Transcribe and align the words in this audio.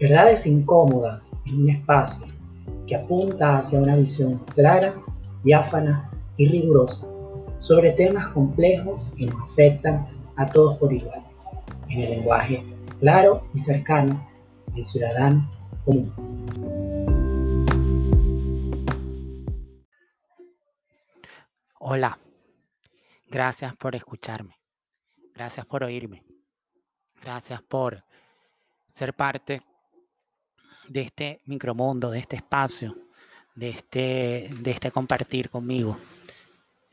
Verdades 0.00 0.44
incómodas 0.44 1.30
en 1.46 1.62
un 1.62 1.70
espacio 1.70 2.26
que 2.86 2.96
apunta 2.96 3.58
hacia 3.58 3.78
una 3.78 3.94
visión 3.94 4.38
clara, 4.54 4.92
diáfana 5.44 6.10
y 6.36 6.48
rigurosa 6.48 7.06
sobre 7.60 7.92
temas 7.92 8.26
complejos 8.28 9.12
que 9.16 9.26
nos 9.26 9.40
afectan 9.44 10.06
a 10.36 10.46
todos 10.50 10.76
por 10.78 10.92
igual, 10.92 11.22
en 11.88 12.00
el 12.00 12.10
lenguaje 12.10 12.64
claro 12.98 13.46
y 13.54 13.58
cercano 13.60 14.28
del 14.74 14.84
ciudadano 14.84 15.48
común. 15.84 16.12
Hola, 21.78 22.18
gracias 23.28 23.76
por 23.76 23.94
escucharme, 23.94 24.58
gracias 25.34 25.64
por 25.66 25.84
oírme, 25.84 26.24
gracias 27.22 27.62
por 27.62 28.02
ser 28.90 29.14
parte 29.14 29.62
de 30.88 31.02
este 31.02 31.40
micromundo, 31.46 32.10
de 32.10 32.20
este 32.20 32.36
espacio, 32.36 32.96
de 33.54 33.70
este, 33.70 34.50
de 34.60 34.70
este 34.70 34.90
compartir 34.90 35.50
conmigo, 35.50 35.98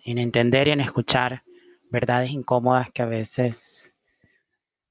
en 0.03 0.17
entender 0.17 0.67
y 0.67 0.71
en 0.71 0.81
escuchar 0.81 1.43
verdades 1.89 2.31
incómodas 2.31 2.91
que 2.91 3.01
a 3.01 3.05
veces 3.05 3.91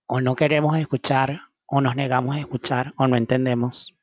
o 0.07 0.21
no 0.21 0.35
queremos 0.35 0.77
escuchar, 0.77 1.41
o 1.67 1.81
nos 1.81 1.95
negamos 1.95 2.35
a 2.35 2.41
escuchar, 2.41 2.93
o 2.97 3.07
no 3.07 3.17
entendemos, 3.17 3.95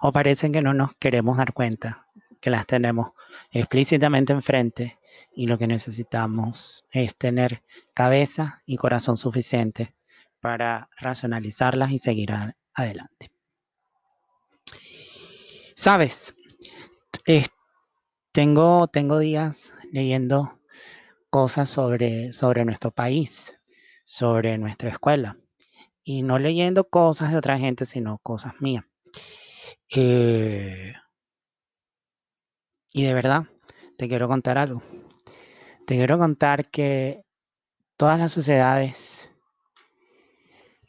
o 0.00 0.10
parecen 0.10 0.52
que 0.52 0.60
no 0.60 0.74
nos 0.74 0.94
queremos 0.96 1.36
dar 1.36 1.52
cuenta 1.52 2.06
que 2.40 2.50
las 2.50 2.66
tenemos 2.66 3.12
explícitamente 3.52 4.32
enfrente 4.32 4.98
y 5.34 5.46
lo 5.46 5.56
que 5.56 5.68
necesitamos 5.68 6.84
es 6.90 7.16
tener 7.16 7.62
cabeza 7.94 8.62
y 8.66 8.76
corazón 8.76 9.16
suficiente 9.16 9.94
para 10.40 10.88
racionalizarlas 10.98 11.92
y 11.92 11.98
seguir 11.98 12.32
adelante. 12.74 13.37
Sabes, 15.80 16.34
tengo, 18.32 18.88
tengo 18.88 19.20
días 19.20 19.72
leyendo 19.92 20.58
cosas 21.30 21.70
sobre, 21.70 22.32
sobre 22.32 22.64
nuestro 22.64 22.90
país, 22.90 23.56
sobre 24.04 24.58
nuestra 24.58 24.88
escuela, 24.88 25.38
y 26.02 26.22
no 26.22 26.40
leyendo 26.40 26.88
cosas 26.88 27.30
de 27.30 27.36
otra 27.36 27.58
gente, 27.58 27.84
sino 27.86 28.18
cosas 28.24 28.54
mías. 28.58 28.86
Eh, 29.94 30.94
y 32.92 33.04
de 33.04 33.14
verdad, 33.14 33.44
te 33.96 34.08
quiero 34.08 34.26
contar 34.26 34.58
algo. 34.58 34.82
Te 35.86 35.94
quiero 35.94 36.18
contar 36.18 36.72
que 36.72 37.22
todas 37.96 38.18
las 38.18 38.32
sociedades 38.32 39.30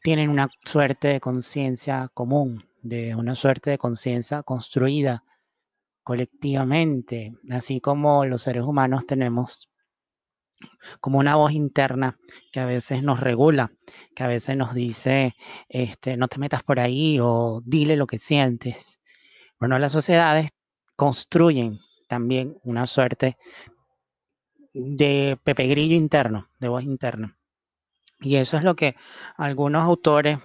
tienen 0.02 0.32
una 0.32 0.50
suerte 0.66 1.10
de 1.10 1.20
conciencia 1.20 2.10
común, 2.12 2.69
de 2.82 3.16
una 3.16 3.36
suerte 3.36 3.72
de 3.72 3.78
conciencia 3.78 4.44
construida 4.44 5.24
colectivamente, 6.04 7.34
así 7.52 7.82
como 7.82 8.26
los 8.26 8.42
seres 8.42 8.64
humanos 8.64 9.06
tenemos 9.06 9.70
como 11.00 11.20
una 11.20 11.36
voz 11.36 11.52
interna 11.52 12.18
que 12.52 12.60
a 12.60 12.66
veces 12.66 13.04
nos 13.04 13.20
regula, 13.20 13.72
que 14.16 14.24
a 14.24 14.28
veces 14.28 14.58
nos 14.58 14.74
dice, 14.74 15.36
este, 15.70 16.18
no 16.18 16.28
te 16.28 16.40
metas 16.40 16.64
por 16.64 16.80
ahí 16.80 17.20
o 17.22 17.62
dile 17.66 17.96
lo 17.96 18.08
que 18.08 18.20
sientes. 18.20 19.00
Bueno, 19.60 19.80
las 19.80 19.92
sociedades 19.92 20.50
construyen 20.96 21.80
también 22.08 22.58
una 22.64 22.88
suerte 22.88 23.38
de 24.74 25.38
Pepe 25.44 25.68
Grillo 25.68 25.96
interno, 25.96 26.50
de 26.60 26.68
voz 26.68 26.84
interna. 26.84 27.38
Y 28.22 28.36
eso 28.36 28.58
es 28.58 28.64
lo 28.64 28.76
que 28.76 28.96
algunos 29.38 29.84
autores, 29.84 30.40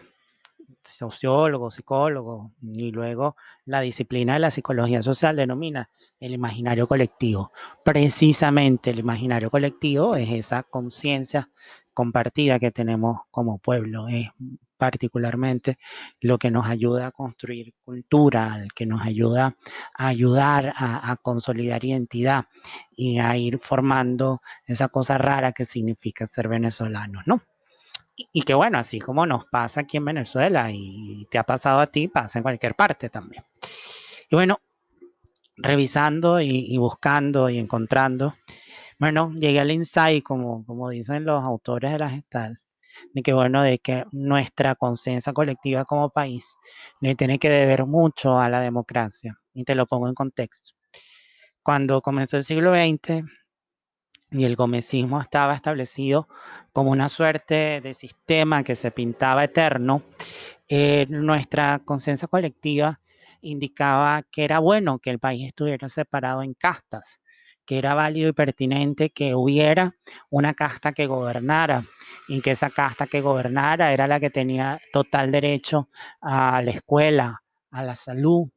sociólogos, 0.84 1.74
psicólogos, 1.74 2.52
y 2.62 2.90
luego 2.90 3.36
la 3.64 3.80
disciplina 3.80 4.34
de 4.34 4.40
la 4.40 4.50
psicología 4.50 5.02
social 5.02 5.36
denomina 5.36 5.90
el 6.20 6.32
imaginario 6.32 6.86
colectivo. 6.86 7.52
Precisamente 7.84 8.90
el 8.90 8.98
imaginario 8.98 9.50
colectivo 9.50 10.16
es 10.16 10.30
esa 10.30 10.62
conciencia 10.62 11.50
compartida 11.92 12.58
que 12.58 12.70
tenemos 12.70 13.20
como 13.30 13.58
pueblo. 13.58 14.08
Es 14.08 14.28
particularmente 14.76 15.78
lo 16.20 16.38
que 16.38 16.50
nos 16.50 16.66
ayuda 16.66 17.06
a 17.06 17.12
construir 17.12 17.72
cultura, 17.84 18.66
que 18.74 18.86
nos 18.86 19.02
ayuda 19.02 19.56
a 19.94 20.08
ayudar 20.08 20.74
a, 20.76 21.16
consolidar 21.22 21.84
identidad 21.84 22.46
y 22.90 23.18
a 23.18 23.36
ir 23.36 23.58
formando 23.58 24.40
esa 24.66 24.88
cosa 24.88 25.16
rara 25.16 25.52
que 25.52 25.64
significa 25.64 26.26
ser 26.26 26.48
venezolano, 26.48 27.20
¿no? 27.26 27.40
Y, 28.16 28.42
que 28.42 28.54
bueno, 28.54 28.78
así 28.78 29.00
como 29.00 29.26
nos 29.26 29.44
pasa 29.46 29.80
aquí 29.80 29.96
en 29.96 30.04
Venezuela 30.04 30.70
y 30.70 31.26
te 31.30 31.38
ha 31.38 31.42
pasado 31.42 31.80
a 31.80 31.88
ti, 31.88 32.06
pasa 32.06 32.38
en 32.38 32.44
cualquier 32.44 32.76
parte 32.76 33.10
también. 33.10 33.44
Y 34.30 34.36
bueno, 34.36 34.60
revisando 35.56 36.40
y, 36.40 36.76
buscando 36.78 37.50
y 37.50 37.58
encontrando, 37.58 38.34
bueno, 38.98 39.32
llegué 39.34 39.60
al 39.60 39.72
insight, 39.72 40.22
como, 40.22 40.64
como 40.64 40.90
dicen 40.90 41.24
los 41.24 41.42
autores 41.42 41.90
de 41.92 41.98
la 41.98 42.10
gestal, 42.10 42.60
de 43.12 43.22
que 43.22 43.32
bueno, 43.32 43.62
de 43.62 43.80
que 43.80 44.04
nuestra 44.12 44.76
conciencia 44.76 45.32
colectiva 45.32 45.84
como 45.84 46.10
país 46.10 46.56
le 47.00 47.16
tiene 47.16 47.38
que 47.40 47.50
deber 47.50 47.86
mucho 47.86 48.38
a 48.38 48.48
la 48.48 48.60
democracia. 48.60 49.38
Y 49.52 49.64
te 49.64 49.74
lo 49.74 49.86
pongo 49.86 50.08
en 50.08 50.14
contexto. 50.14 50.74
Cuando 51.62 52.02
comenzó 52.02 52.36
el 52.36 52.44
siglo 52.44 52.72
XX 52.74 53.24
y 54.34 54.44
el 54.44 54.56
gomecismo 54.56 55.20
estaba 55.20 55.54
establecido 55.54 56.28
como 56.72 56.90
una 56.90 57.08
suerte 57.08 57.80
de 57.80 57.94
sistema 57.94 58.64
que 58.64 58.74
se 58.74 58.90
pintaba 58.90 59.44
eterno, 59.44 60.02
eh, 60.68 61.06
nuestra 61.08 61.80
conciencia 61.84 62.26
colectiva 62.26 62.96
indicaba 63.42 64.22
que 64.22 64.44
era 64.44 64.58
bueno 64.58 64.98
que 64.98 65.10
el 65.10 65.20
país 65.20 65.46
estuviera 65.46 65.88
separado 65.88 66.42
en 66.42 66.54
castas, 66.54 67.20
que 67.64 67.78
era 67.78 67.94
válido 67.94 68.28
y 68.28 68.32
pertinente 68.32 69.10
que 69.10 69.34
hubiera 69.34 69.92
una 70.30 70.54
casta 70.54 70.92
que 70.92 71.06
gobernara 71.06 71.84
y 72.26 72.40
que 72.40 72.52
esa 72.52 72.70
casta 72.70 73.06
que 73.06 73.20
gobernara 73.20 73.92
era 73.92 74.08
la 74.08 74.18
que 74.18 74.30
tenía 74.30 74.80
total 74.92 75.30
derecho 75.30 75.88
a 76.20 76.60
la 76.62 76.72
escuela, 76.72 77.42
a 77.70 77.84
la 77.84 77.94
salud, 77.94 78.48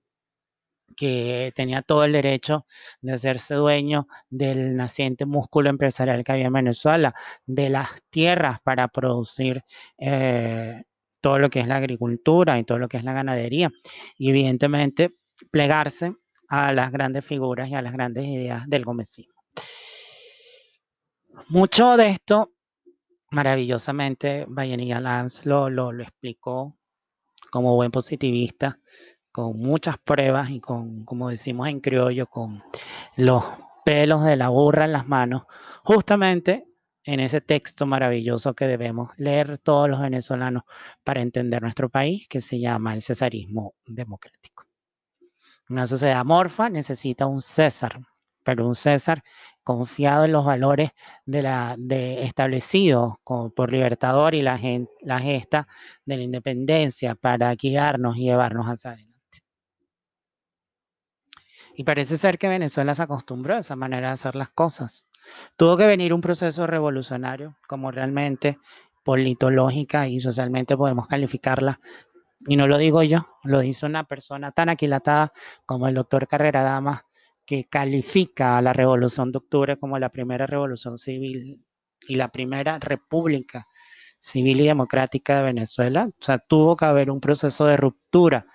que 0.98 1.54
tenía 1.56 1.82
todo 1.84 2.04
el 2.04 2.12
derecho 2.12 2.66
de 3.02 3.14
hacerse 3.14 3.54
dueño 3.54 4.08
del 4.30 4.76
naciente 4.76 5.26
músculo 5.26 5.70
empresarial 5.70 6.24
que 6.26 6.32
había 6.34 6.48
en 6.48 6.54
Venezuela, 6.54 7.16
de 7.46 7.70
las 7.70 7.88
tierras 8.10 8.60
para 8.62 8.90
producir 8.90 9.64
eh, 9.98 10.84
todo 11.22 11.40
lo 11.40 11.50
que 11.50 11.62
es 11.62 11.68
la 11.68 11.78
agricultura 11.78 12.60
y 12.60 12.66
todo 12.66 12.80
lo 12.80 12.90
que 12.90 12.98
es 12.98 13.04
la 13.04 13.14
ganadería. 13.14 13.72
Y 14.18 14.32
evidentemente 14.32 15.16
plegarse 15.52 16.14
a 16.50 16.74
las 16.74 16.92
grandes 16.92 17.24
figuras 17.24 17.70
y 17.70 17.76
a 17.76 17.82
las 17.82 17.94
grandes 17.94 18.26
ideas 18.26 18.64
del 18.68 18.84
gomecismo. 18.84 19.36
Mucho 21.50 21.96
de 21.96 22.10
esto, 22.10 22.52
maravillosamente, 23.30 24.46
Vallenilla 24.50 25.00
Lanz 25.00 25.46
lo, 25.46 25.70
lo, 25.70 25.92
lo 25.92 26.04
explicó 26.04 26.76
como 27.52 27.76
buen 27.76 27.92
positivista, 27.92 28.80
con 29.38 29.60
muchas 29.60 30.00
pruebas 30.00 30.50
y 30.50 30.60
con, 30.60 31.06
como 31.06 31.30
decimos 31.30 31.68
en 31.68 31.80
criollo, 31.80 32.26
con 32.26 32.64
los 33.18 33.44
pelos 33.86 34.24
de 34.24 34.36
la 34.36 34.50
burra 34.50 34.86
en 34.86 34.94
las 34.94 35.08
manos, 35.08 35.44
justamente 35.84 36.66
en 37.04 37.20
ese 37.20 37.40
texto 37.40 37.86
maravilloso 37.86 38.56
que 38.56 38.66
debemos 38.66 39.12
leer 39.18 39.60
todos 39.60 39.88
los 39.90 40.02
venezolanos 40.02 40.64
para 41.04 41.22
entender 41.22 41.62
nuestro 41.62 41.88
país, 41.88 42.28
que 42.28 42.42
se 42.42 42.60
llama 42.60 42.96
el 42.96 43.04
cesarismo 43.04 43.76
democrático. 43.86 44.66
Una 45.70 45.86
sociedad 45.86 46.18
amorfa 46.18 46.68
necesita 46.70 47.28
un 47.28 47.44
César, 47.44 48.00
pero 48.44 48.68
un 48.68 48.74
César 48.74 49.24
confiado 49.64 50.26
en 50.26 50.32
los 50.32 50.46
valores 50.46 50.90
de 51.28 51.76
de 51.78 52.24
establecidos 52.24 53.18
por 53.24 53.72
Libertador 53.72 54.34
y 54.34 54.42
la, 54.42 54.60
la 55.02 55.20
gesta 55.20 55.68
de 56.06 56.18
la 56.18 56.24
independencia 56.24 57.14
para 57.14 57.54
guiarnos 57.54 58.18
y 58.18 58.24
llevarnos 58.24 58.66
hacia 58.66 58.94
adelante. 58.94 59.07
Y 61.78 61.84
parece 61.84 62.18
ser 62.18 62.40
que 62.40 62.50
Venezuela 62.50 62.96
se 62.96 63.04
acostumbró 63.04 63.54
a 63.54 63.60
esa 63.60 63.76
manera 63.76 64.08
de 64.08 64.14
hacer 64.16 64.36
las 64.36 64.50
cosas. 64.50 65.06
Tuvo 65.58 65.78
que 65.78 65.86
venir 65.86 66.12
un 66.12 66.22
proceso 66.22 66.66
revolucionario, 66.66 67.56
como 67.68 67.92
realmente 67.92 68.58
politológica 69.04 70.08
y 70.08 70.20
socialmente 70.20 70.76
podemos 70.76 71.08
calificarla 71.08 71.80
y 72.48 72.56
no 72.56 72.68
lo 72.68 72.78
digo 72.78 73.04
yo, 73.04 73.28
lo 73.44 73.60
dice 73.60 73.86
una 73.86 74.06
persona 74.06 74.52
tan 74.52 74.70
aquilatada 74.70 75.34
como 75.66 75.88
el 75.88 75.96
doctor 75.96 76.28
Carrera 76.28 76.64
Dama, 76.64 77.06
que 77.46 77.66
califica 77.66 78.58
a 78.58 78.62
la 78.62 78.74
Revolución 78.74 79.32
de 79.32 79.38
Octubre 79.40 79.78
como 79.78 80.00
la 80.00 80.10
primera 80.10 80.48
revolución 80.48 80.98
civil 80.98 81.64
y 82.08 82.16
la 82.16 82.30
primera 82.30 82.80
república 82.80 83.68
civil 84.20 84.62
y 84.62 84.68
democrática 84.68 85.38
de 85.38 85.44
Venezuela. 85.44 86.10
O 86.20 86.24
sea, 86.24 86.40
tuvo 86.40 86.76
que 86.76 86.86
haber 86.86 87.12
un 87.12 87.20
proceso 87.20 87.66
de 87.66 87.78
ruptura 87.78 88.48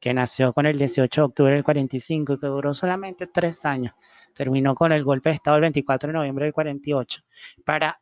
que 0.00 0.14
nació 0.14 0.52
con 0.52 0.66
el 0.66 0.78
18 0.78 1.20
de 1.20 1.24
octubre 1.24 1.54
del 1.54 1.64
45 1.64 2.34
y 2.34 2.38
que 2.38 2.46
duró 2.46 2.74
solamente 2.74 3.26
tres 3.26 3.64
años. 3.64 3.94
Terminó 4.34 4.74
con 4.74 4.92
el 4.92 5.04
golpe 5.04 5.30
de 5.30 5.36
Estado 5.36 5.56
el 5.56 5.62
24 5.62 6.08
de 6.08 6.12
noviembre 6.12 6.44
del 6.46 6.54
48 6.54 7.22
para 7.64 8.00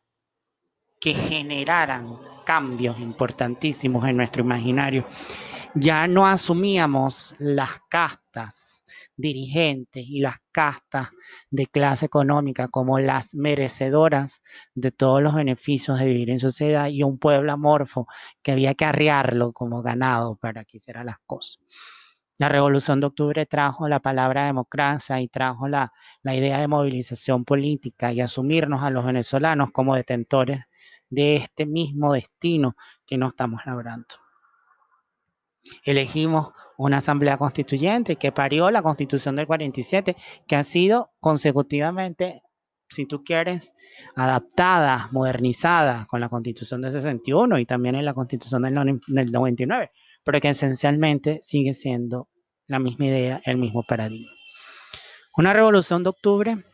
que 0.99 1.13
generaran 1.13 2.17
cambios 2.45 2.99
importantísimos 2.99 4.07
en 4.07 4.17
nuestro 4.17 4.41
imaginario 4.41 5.05
ya 5.79 6.07
no 6.07 6.25
asumíamos 6.25 7.35
las 7.37 7.79
castas 7.89 8.76
dirigentes 9.17 10.05
y 10.07 10.21
las 10.21 10.37
castas 10.51 11.09
de 11.49 11.67
clase 11.67 12.05
económica 12.05 12.67
como 12.67 12.99
las 12.99 13.35
merecedoras 13.35 14.41
de 14.75 14.91
todos 14.91 15.21
los 15.21 15.35
beneficios 15.35 15.99
de 15.99 16.05
vivir 16.05 16.29
en 16.29 16.39
sociedad 16.39 16.87
y 16.87 17.03
un 17.03 17.17
pueblo 17.17 17.51
amorfo 17.51 18.07
que 18.41 18.51
había 18.51 18.75
que 18.75 18.85
arriarlo 18.85 19.51
como 19.51 19.81
ganado 19.81 20.35
para 20.35 20.63
que 20.63 20.77
hiciera 20.77 21.03
las 21.03 21.17
cosas. 21.25 21.59
La 22.39 22.49
revolución 22.49 22.99
de 22.99 23.07
octubre 23.07 23.45
trajo 23.47 23.87
la 23.87 23.99
palabra 23.99 24.45
democracia 24.45 25.19
y 25.19 25.27
trajo 25.27 25.67
la, 25.67 25.91
la 26.21 26.35
idea 26.35 26.59
de 26.59 26.67
movilización 26.67 27.43
política 27.45 28.13
y 28.13 28.21
asumirnos 28.21 28.83
a 28.83 28.91
los 28.91 29.03
venezolanos 29.05 29.71
como 29.71 29.95
detentores 29.95 30.61
de 31.09 31.37
este 31.37 31.65
mismo 31.65 32.13
destino 32.13 32.75
que 33.07 33.17
no 33.17 33.29
estamos 33.29 33.61
labrando. 33.65 34.07
Elegimos 35.83 36.49
una 36.77 36.97
asamblea 36.97 37.37
constituyente 37.37 38.15
que 38.15 38.31
parió 38.31 38.71
la 38.71 38.81
constitución 38.81 39.35
del 39.35 39.47
47, 39.47 40.15
que 40.47 40.55
ha 40.55 40.63
sido 40.63 41.11
consecutivamente, 41.19 42.43
si 42.89 43.05
tú 43.05 43.23
quieres, 43.23 43.73
adaptada, 44.15 45.09
modernizada 45.11 46.05
con 46.09 46.21
la 46.21 46.29
constitución 46.29 46.81
del 46.81 46.91
61 46.91 47.59
y 47.59 47.65
también 47.65 47.95
en 47.95 48.05
la 48.05 48.13
constitución 48.13 48.61
del 48.61 48.73
99 49.31 49.91
pero 50.27 50.41
que 50.41 50.49
esencialmente 50.49 51.39
sigue 51.41 51.73
siendo 51.73 52.27
la 52.67 52.79
misma 52.79 53.05
idea, 53.05 53.41
el 53.45 53.55
mismo 53.55 53.83
paradigma. 53.83 54.33
Una 55.37 55.53
revolución 55.53 56.03
de 56.03 56.09
octubre 56.09 56.65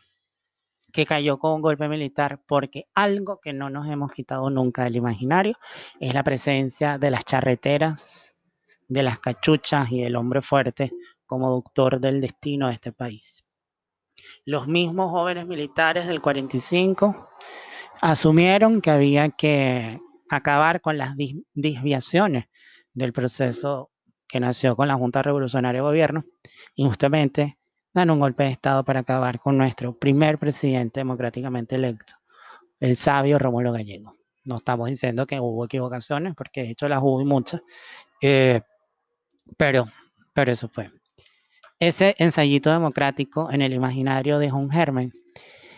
que 0.92 1.06
cayó 1.06 1.38
con 1.38 1.52
un 1.52 1.62
golpe 1.62 1.86
militar 1.86 2.40
porque 2.48 2.86
algo 2.96 3.38
que 3.40 3.52
no 3.52 3.70
nos 3.70 3.86
hemos 3.86 4.10
quitado 4.10 4.50
nunca 4.50 4.82
del 4.82 4.96
imaginario 4.96 5.56
es 6.00 6.14
la 6.14 6.24
presencia 6.24 6.98
de 6.98 7.12
las 7.12 7.24
charreteras, 7.24 8.23
de 8.88 9.02
las 9.02 9.18
cachuchas 9.18 9.90
y 9.90 10.02
del 10.02 10.16
hombre 10.16 10.42
fuerte 10.42 10.92
como 11.26 11.50
doctor 11.50 12.00
del 12.00 12.20
destino 12.20 12.68
de 12.68 12.74
este 12.74 12.92
país. 12.92 13.44
Los 14.44 14.68
mismos 14.68 15.10
jóvenes 15.10 15.46
militares 15.46 16.06
del 16.06 16.20
45 16.20 17.28
asumieron 18.00 18.80
que 18.80 18.90
había 18.90 19.30
que 19.30 20.00
acabar 20.30 20.80
con 20.80 20.98
las 20.98 21.14
desviaciones 21.54 22.46
del 22.92 23.12
proceso 23.12 23.90
que 24.28 24.40
nació 24.40 24.76
con 24.76 24.88
la 24.88 24.94
Junta 24.94 25.22
Revolucionaria 25.22 25.80
de 25.80 25.86
Gobierno 25.86 26.24
y 26.74 26.84
justamente 26.84 27.58
dan 27.92 28.10
un 28.10 28.20
golpe 28.20 28.44
de 28.44 28.50
Estado 28.50 28.84
para 28.84 29.00
acabar 29.00 29.38
con 29.38 29.56
nuestro 29.56 29.96
primer 29.96 30.38
presidente 30.38 31.00
democráticamente 31.00 31.76
electo, 31.76 32.14
el 32.80 32.96
sabio 32.96 33.38
Rómulo 33.38 33.72
Gallego. 33.72 34.16
No 34.44 34.58
estamos 34.58 34.88
diciendo 34.88 35.26
que 35.26 35.40
hubo 35.40 35.64
equivocaciones, 35.64 36.34
porque 36.34 36.64
de 36.64 36.70
hecho 36.70 36.88
las 36.88 37.00
hubo 37.02 37.24
muchas, 37.24 37.62
eh, 38.20 38.60
pero, 39.56 39.86
pero 40.32 40.52
eso 40.52 40.68
fue. 40.68 40.90
Ese 41.78 42.14
ensayito 42.18 42.70
democrático 42.70 43.50
en 43.50 43.62
el 43.62 43.72
imaginario 43.72 44.38
dejó 44.38 44.58
un 44.58 44.70
germen 44.70 45.12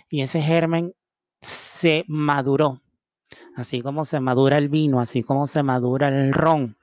y 0.08 0.20
ese 0.22 0.40
germen 0.40 0.94
se 1.40 2.04
maduró 2.06 2.80
así 3.56 3.80
como 3.80 4.04
se 4.04 4.20
madura 4.20 4.58
el 4.58 4.68
vino, 4.68 5.00
así 5.00 5.22
como 5.22 5.46
se 5.46 5.62
madura 5.62 6.08
el 6.08 6.32
ron, 6.32 6.76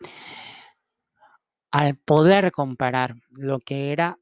al 1.72 1.96
poder 1.96 2.52
comparar 2.52 3.16
lo 3.30 3.60
que 3.60 3.92
era 3.92 4.20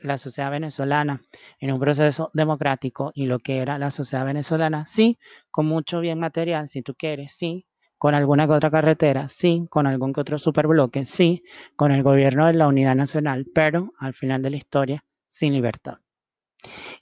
la 0.00 0.16
sociedad 0.16 0.50
venezolana 0.50 1.22
en 1.58 1.72
un 1.72 1.80
proceso 1.80 2.30
democrático 2.32 3.10
y 3.14 3.26
lo 3.26 3.40
que 3.40 3.58
era 3.58 3.78
la 3.78 3.90
sociedad 3.90 4.24
venezolana, 4.24 4.86
sí, 4.86 5.18
con 5.50 5.66
mucho 5.66 6.00
bien 6.00 6.20
material, 6.20 6.68
si 6.68 6.82
tú 6.82 6.94
quieres, 6.94 7.32
sí, 7.32 7.66
con 7.98 8.14
alguna 8.14 8.46
que 8.46 8.52
otra 8.52 8.70
carretera, 8.70 9.28
sí, 9.28 9.66
con 9.68 9.86
algún 9.86 10.12
que 10.12 10.20
otro 10.20 10.38
superbloque, 10.38 11.04
sí, 11.04 11.42
con 11.76 11.92
el 11.92 12.02
gobierno 12.02 12.46
de 12.46 12.54
la 12.54 12.68
unidad 12.68 12.94
nacional, 12.94 13.46
pero 13.52 13.92
al 13.98 14.14
final 14.14 14.40
de 14.40 14.50
la 14.50 14.56
historia, 14.56 15.04
sin 15.26 15.52
libertad. 15.52 15.98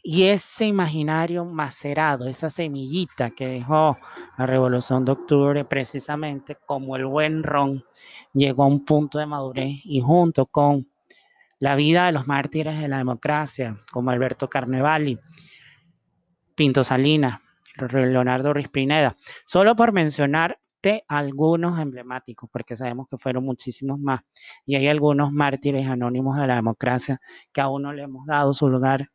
Y 0.02 0.24
ese 0.24 0.66
imaginario 0.66 1.44
macerado, 1.44 2.28
esa 2.28 2.50
semillita 2.50 3.30
que 3.30 3.46
dejó 3.46 3.98
la 4.38 4.46
Revolución 4.46 5.04
de 5.04 5.12
Octubre, 5.12 5.64
precisamente 5.64 6.56
como 6.66 6.96
el 6.96 7.06
buen 7.06 7.42
ron, 7.42 7.84
llegó 8.32 8.64
a 8.64 8.68
un 8.68 8.84
punto 8.84 9.18
de 9.18 9.26
madurez 9.26 9.80
y 9.84 10.00
junto 10.00 10.46
con 10.46 10.88
la 11.58 11.74
vida 11.74 12.06
de 12.06 12.12
los 12.12 12.26
mártires 12.26 12.78
de 12.78 12.88
la 12.88 12.98
democracia, 12.98 13.76
como 13.90 14.10
Alberto 14.10 14.48
Carnevali, 14.48 15.18
Pinto 16.54 16.84
Salinas, 16.84 17.40
Leonardo 17.76 18.52
Rispineda, 18.52 19.16
solo 19.44 19.74
por 19.76 19.92
algunos 21.08 21.78
emblemáticos, 21.80 22.48
porque 22.52 22.76
sabemos 22.76 23.06
que 23.10 23.18
fueron 23.18 23.44
muchísimos 23.44 23.98
más, 23.98 24.20
y 24.64 24.76
hay 24.76 24.88
algunos 24.88 25.32
mártires 25.32 25.86
anónimos 25.86 26.36
de 26.36 26.46
la 26.46 26.56
democracia 26.56 27.20
que 27.52 27.60
aún 27.60 27.82
no 27.82 27.92
le 27.92 28.02
hemos 28.02 28.26
dado 28.26 28.52
su 28.54 28.68
lugar 28.68 29.10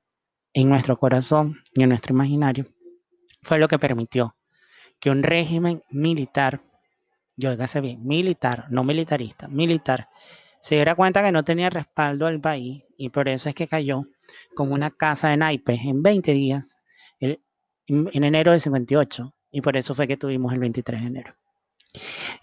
en 0.53 0.69
nuestro 0.69 0.97
corazón 0.97 1.57
y 1.73 1.83
en 1.83 1.89
nuestro 1.89 2.13
imaginario, 2.13 2.65
fue 3.41 3.57
lo 3.57 3.67
que 3.67 3.79
permitió 3.79 4.35
que 4.99 5.09
un 5.09 5.23
régimen 5.23 5.83
militar, 5.89 6.61
yo 7.35 7.49
dígase 7.51 7.81
bien, 7.81 8.05
militar, 8.05 8.65
no 8.69 8.83
militarista, 8.83 9.47
militar, 9.47 10.09
se 10.61 10.75
diera 10.75 10.93
cuenta 10.93 11.23
que 11.23 11.31
no 11.31 11.43
tenía 11.43 11.71
respaldo 11.71 12.27
al 12.27 12.39
país 12.39 12.83
y 12.97 13.09
por 13.09 13.27
eso 13.27 13.49
es 13.49 13.55
que 13.55 13.67
cayó 13.67 14.05
como 14.55 14.75
una 14.75 14.91
casa 14.91 15.29
de 15.29 15.37
naipes 15.37 15.79
en 15.83 16.03
20 16.03 16.33
días 16.33 16.77
en 17.19 18.23
enero 18.23 18.51
de 18.51 18.59
58 18.59 19.33
y 19.51 19.61
por 19.61 19.75
eso 19.75 19.95
fue 19.95 20.07
que 20.07 20.17
tuvimos 20.17 20.53
el 20.53 20.59
23 20.59 21.01
de 21.01 21.07
enero. 21.07 21.40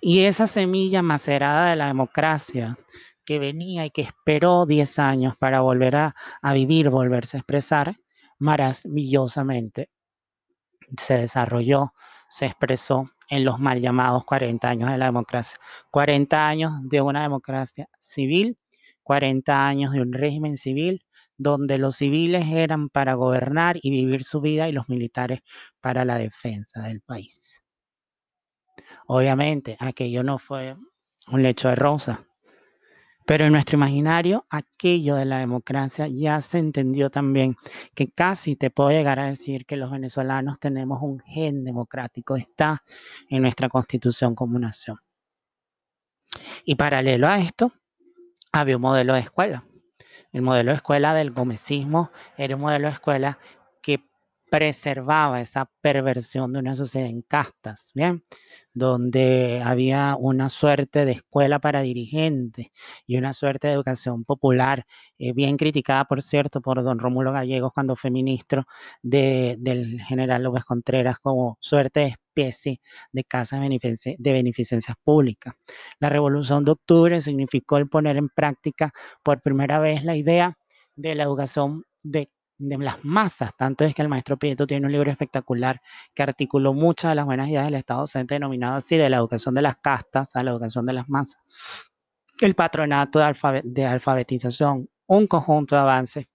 Y 0.00 0.20
esa 0.20 0.46
semilla 0.46 1.02
macerada 1.02 1.70
de 1.70 1.76
la 1.76 1.86
democracia 1.86 2.76
que 3.24 3.38
venía 3.38 3.84
y 3.86 3.90
que 3.90 4.02
esperó 4.02 4.66
10 4.66 4.98
años 4.98 5.36
para 5.36 5.60
volver 5.60 5.96
a, 5.96 6.14
vivir, 6.54 6.90
volverse 6.90 7.36
a 7.36 7.40
expresar, 7.40 7.96
maravillosamente 8.38 9.90
se 10.98 11.14
desarrolló, 11.18 11.92
se 12.30 12.46
expresó 12.46 13.10
en 13.28 13.44
los 13.44 13.58
mal 13.58 13.80
llamados 13.80 14.24
40 14.24 14.68
años 14.68 14.90
de 14.90 14.98
la 14.98 15.06
democracia. 15.06 15.58
40 15.90 16.48
años 16.48 16.72
de 16.84 17.02
una 17.02 17.22
democracia 17.22 17.88
civil, 18.00 18.58
40 19.02 19.66
años 19.66 19.92
de 19.92 20.00
un 20.00 20.12
régimen 20.12 20.56
civil 20.56 21.04
donde 21.36 21.78
los 21.78 21.96
civiles 21.96 22.46
eran 22.48 22.88
para 22.88 23.14
gobernar 23.14 23.78
y 23.80 23.90
vivir 23.90 24.24
su 24.24 24.40
vida 24.40 24.68
y 24.68 24.72
los 24.72 24.88
militares 24.88 25.40
para 25.80 26.04
la 26.04 26.18
defensa 26.18 26.82
del 26.82 27.00
país. 27.00 27.62
Obviamente, 29.10 29.74
aquello 29.80 30.22
no 30.22 30.38
fue 30.38 30.76
un 31.28 31.42
lecho 31.42 31.68
de 31.68 31.74
rosa. 31.76 32.26
Pero 33.24 33.46
en 33.46 33.52
nuestro 33.52 33.76
imaginario, 33.76 34.46
aquello 34.50 35.14
de 35.14 35.24
la 35.24 35.38
democracia 35.38 36.08
ya 36.08 36.42
se 36.42 36.58
entendió 36.58 37.08
también, 37.08 37.56
que 37.94 38.10
casi 38.10 38.54
te 38.54 38.70
puedo 38.70 38.90
llegar 38.90 39.18
a 39.18 39.28
decir 39.28 39.64
que 39.64 39.76
los 39.76 39.90
venezolanos 39.90 40.60
tenemos 40.60 41.00
un 41.00 41.20
gen 41.20 41.64
democrático, 41.64 42.36
está 42.36 42.82
en 43.30 43.40
nuestra 43.40 43.70
constitución 43.70 44.34
como 44.34 44.58
nación. 44.58 44.98
Y 46.66 46.74
paralelo 46.74 47.28
a 47.28 47.38
esto, 47.38 47.72
había 48.52 48.76
un 48.76 48.82
modelo 48.82 49.14
de 49.14 49.20
escuela. 49.20 49.64
El 50.32 50.42
modelo 50.42 50.72
de 50.72 50.76
escuela 50.76 51.14
del 51.14 51.30
gomecismo 51.30 52.10
era 52.36 52.56
un 52.56 52.60
modelo 52.60 52.88
de 52.88 52.94
escuela 52.94 53.38
preservaba 54.50 55.40
esa 55.40 55.70
perversión 55.80 56.52
de 56.52 56.60
una 56.60 56.74
sociedad 56.74 57.08
en 57.08 57.22
castas, 57.22 57.92
¿bien? 57.94 58.24
donde 58.78 59.60
había 59.64 60.16
una 60.18 60.48
suerte 60.48 61.04
de 61.04 61.12
escuela 61.12 61.58
para 61.58 61.82
dirigentes 61.82 62.68
y 63.06 63.16
una 63.16 63.34
suerte 63.34 63.68
de 63.68 63.74
educación 63.74 64.24
popular, 64.24 64.86
eh, 65.18 65.32
bien 65.32 65.56
criticada, 65.56 66.04
por 66.04 66.22
cierto, 66.22 66.60
por 66.60 66.82
don 66.82 66.98
Rómulo 66.98 67.32
Gallegos 67.32 67.72
cuando 67.74 67.96
fue 67.96 68.10
ministro 68.10 68.64
del 69.02 70.00
general 70.06 70.44
López 70.44 70.64
Contreras 70.64 71.18
como 71.18 71.58
suerte 71.60 72.00
de 72.00 72.06
especie 72.06 72.80
de 73.12 73.24
casas 73.24 73.60
de 73.60 74.32
beneficencias 74.32 74.96
públicas. 75.02 75.54
La 75.98 76.08
Revolución 76.08 76.64
de 76.64 76.72
Octubre 76.72 77.20
significó 77.20 77.78
el 77.78 77.88
poner 77.88 78.16
en 78.16 78.28
práctica 78.28 78.92
por 79.22 79.40
primera 79.40 79.80
vez 79.80 80.04
la 80.04 80.16
idea 80.16 80.56
de 80.94 81.14
la 81.14 81.24
educación 81.24 81.84
de 82.02 82.30
de 82.58 82.76
las 82.78 83.04
masas. 83.04 83.52
Tanto 83.56 83.84
es 83.84 83.94
que 83.94 84.02
el 84.02 84.08
maestro 84.08 84.36
Prieto 84.36 84.66
tiene 84.66 84.86
un 84.86 84.92
libro 84.92 85.10
espectacular 85.10 85.80
que 86.14 86.22
articuló 86.22 86.74
muchas 86.74 87.12
de 87.12 87.14
las 87.14 87.24
buenas 87.24 87.48
ideas 87.48 87.64
del 87.64 87.74
Estado 87.74 88.00
docente 88.00 88.34
denominado 88.34 88.76
así, 88.76 88.96
de 88.96 89.08
la 89.08 89.16
educación 89.16 89.54
de 89.54 89.62
las 89.62 89.76
castas 89.76 90.34
a 90.36 90.42
la 90.42 90.50
educación 90.50 90.84
de 90.86 90.92
las 90.92 91.08
masas. 91.08 91.40
El 92.40 92.54
patronato 92.54 93.20
de, 93.20 93.62
de 93.64 93.86
alfabetización, 93.86 94.88
un 95.06 95.26
conjunto 95.26 95.74
de 95.74 95.80
avances 95.80 96.26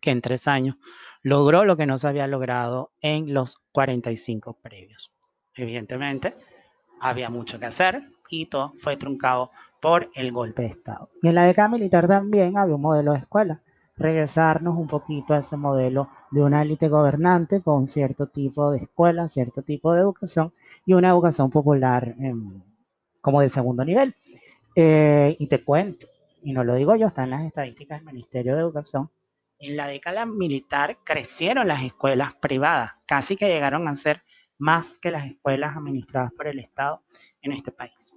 que 0.00 0.10
en 0.10 0.20
tres 0.20 0.46
años 0.46 0.76
logró 1.22 1.64
lo 1.64 1.76
que 1.76 1.86
no 1.86 1.96
se 1.96 2.08
había 2.08 2.26
logrado 2.26 2.92
en 3.00 3.32
los 3.32 3.56
45 3.72 4.58
previos. 4.60 5.12
Evidentemente, 5.54 6.36
había 7.00 7.30
mucho 7.30 7.58
que 7.58 7.66
hacer 7.66 8.02
y 8.28 8.46
todo 8.46 8.74
fue 8.82 8.96
truncado 8.96 9.50
por 9.80 10.10
el 10.14 10.32
golpe 10.32 10.62
de 10.62 10.68
Estado. 10.68 11.10
Y 11.22 11.28
en 11.28 11.34
la 11.36 11.44
década 11.44 11.68
militar 11.68 12.08
también 12.08 12.58
había 12.58 12.74
un 12.74 12.82
modelo 12.82 13.12
de 13.12 13.18
escuela 13.18 13.62
regresarnos 13.96 14.76
un 14.76 14.88
poquito 14.88 15.34
a 15.34 15.38
ese 15.38 15.56
modelo 15.56 16.08
de 16.30 16.42
una 16.42 16.62
élite 16.62 16.88
gobernante 16.88 17.62
con 17.62 17.86
cierto 17.86 18.26
tipo 18.26 18.70
de 18.70 18.78
escuela, 18.78 19.28
cierto 19.28 19.62
tipo 19.62 19.92
de 19.92 20.00
educación 20.00 20.52
y 20.84 20.94
una 20.94 21.10
educación 21.10 21.50
popular 21.50 22.14
em, 22.18 22.62
como 23.20 23.40
de 23.40 23.48
segundo 23.48 23.84
nivel. 23.84 24.14
Eh, 24.76 25.36
y 25.38 25.46
te 25.46 25.62
cuento, 25.62 26.08
y 26.42 26.52
no 26.52 26.64
lo 26.64 26.74
digo 26.74 26.96
yo, 26.96 27.06
están 27.06 27.30
las 27.30 27.42
estadísticas 27.42 28.00
del 28.00 28.06
Ministerio 28.12 28.54
de 28.54 28.60
Educación, 28.62 29.10
en 29.58 29.76
la 29.76 29.86
década 29.86 30.26
militar 30.26 30.98
crecieron 31.04 31.68
las 31.68 31.82
escuelas 31.82 32.34
privadas, 32.34 32.92
casi 33.06 33.36
que 33.36 33.48
llegaron 33.48 33.88
a 33.88 33.96
ser 33.96 34.22
más 34.58 34.98
que 34.98 35.10
las 35.10 35.26
escuelas 35.26 35.76
administradas 35.76 36.32
por 36.32 36.48
el 36.48 36.58
Estado 36.58 37.02
en 37.40 37.52
este 37.52 37.72
país. 37.72 38.12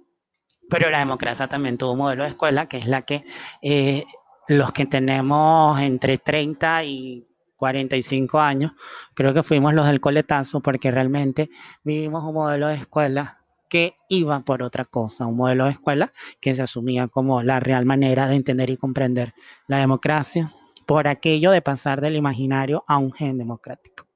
Pero 0.68 0.90
la 0.90 0.98
democracia 0.98 1.48
también 1.48 1.78
tuvo 1.78 1.92
un 1.92 1.98
modelo 1.98 2.24
de 2.24 2.30
escuela, 2.30 2.68
que 2.68 2.78
es 2.78 2.86
la 2.86 3.02
que 3.02 3.24
eh, 3.62 4.04
los 4.48 4.72
que 4.72 4.86
tenemos 4.86 5.78
entre 5.80 6.18
30 6.18 6.84
y 6.84 7.26
45 7.56 8.40
años, 8.40 8.72
creo 9.14 9.34
que 9.34 9.42
fuimos 9.42 9.74
los 9.74 9.86
del 9.86 10.00
coletazo 10.00 10.60
porque 10.60 10.90
realmente 10.90 11.50
vivimos 11.84 12.24
un 12.24 12.34
modelo 12.34 12.68
de 12.68 12.76
escuela 12.76 13.38
que 13.68 13.96
iba 14.08 14.40
por 14.40 14.62
otra 14.62 14.86
cosa, 14.86 15.26
un 15.26 15.36
modelo 15.36 15.66
de 15.66 15.72
escuela 15.72 16.12
que 16.40 16.54
se 16.54 16.62
asumía 16.62 17.08
como 17.08 17.42
la 17.42 17.60
real 17.60 17.84
manera 17.84 18.26
de 18.26 18.36
entender 18.36 18.70
y 18.70 18.78
comprender 18.78 19.34
la 19.66 19.78
democracia, 19.78 20.52
por 20.86 21.06
aquello 21.06 21.50
de 21.50 21.60
pasar 21.60 22.00
del 22.00 22.16
imaginario 22.16 22.82
a 22.88 22.96
un 22.96 23.12
gen 23.12 23.36
democrático. 23.36 24.06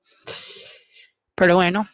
Pero 1.35 1.57
bueno, 1.57 1.87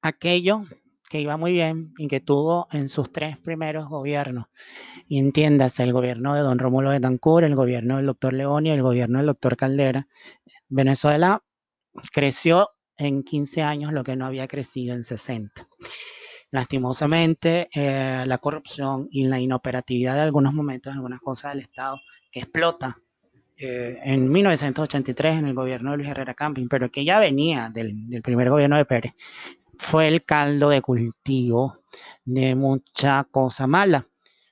aquello 0.00 0.64
que 1.08 1.20
iba 1.20 1.36
muy 1.36 1.52
bien 1.52 1.94
y 1.98 2.08
que 2.08 2.20
tuvo 2.20 2.68
en 2.72 2.88
sus 2.88 3.12
tres 3.12 3.38
primeros 3.38 3.88
gobiernos, 3.88 4.46
y 5.08 5.18
entiéndase, 5.18 5.82
el 5.82 5.92
gobierno 5.92 6.34
de 6.34 6.40
don 6.40 6.58
Rómulo 6.58 6.90
de 6.90 7.00
Tancur, 7.00 7.44
el 7.44 7.54
gobierno 7.54 7.96
del 7.96 8.06
doctor 8.06 8.32
León 8.32 8.66
y 8.66 8.70
el 8.70 8.82
gobierno 8.82 9.18
del 9.18 9.26
doctor 9.26 9.56
Caldera, 9.56 10.08
Venezuela 10.68 11.42
creció 12.12 12.70
en 12.96 13.22
15 13.22 13.62
años 13.62 13.92
lo 13.92 14.04
que 14.04 14.16
no 14.16 14.26
había 14.26 14.48
crecido 14.48 14.94
en 14.94 15.04
60. 15.04 15.68
Lastimosamente, 16.50 17.68
eh, 17.74 18.24
la 18.26 18.38
corrupción 18.38 19.08
y 19.10 19.24
la 19.24 19.40
inoperatividad 19.40 20.14
de 20.14 20.22
algunos 20.22 20.54
momentos, 20.54 20.92
algunas 20.92 21.20
cosas 21.20 21.54
del 21.54 21.62
Estado 21.62 22.00
que 22.30 22.40
explota 22.40 22.98
eh, 23.58 23.98
en 24.04 24.30
1983 24.30 25.38
en 25.38 25.46
el 25.46 25.54
gobierno 25.54 25.90
de 25.90 25.96
Luis 25.98 26.08
Herrera 26.08 26.34
Camping, 26.34 26.68
pero 26.68 26.90
que 26.90 27.04
ya 27.04 27.18
venía 27.18 27.70
del 27.72 28.20
primer 28.22 28.50
gobierno 28.50 28.76
de 28.76 28.84
Pérez, 28.84 29.14
fue 29.78 30.08
el 30.08 30.24
caldo 30.24 30.68
de 30.70 30.82
cultivo 30.82 31.82
de 32.24 32.54
mucha 32.54 33.24
cosa 33.30 33.66
mala, 33.66 34.08